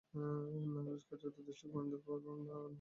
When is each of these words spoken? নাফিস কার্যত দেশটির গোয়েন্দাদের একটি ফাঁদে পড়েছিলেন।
নাফিস 0.75 1.03
কার্যত 1.09 1.35
দেশটির 1.47 1.71
গোয়েন্দাদের 1.71 1.99
একটি 1.99 2.07
ফাঁদে 2.07 2.29
পড়েছিলেন। 2.29 2.69